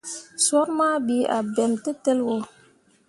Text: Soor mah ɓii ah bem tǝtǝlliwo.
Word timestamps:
Soor 0.45 0.67
mah 0.77 0.95
ɓii 1.05 1.29
ah 1.35 1.43
bem 1.53 1.71
tǝtǝlliwo. 1.83 2.37